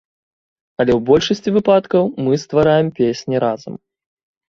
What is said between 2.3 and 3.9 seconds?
ствараем песні разам.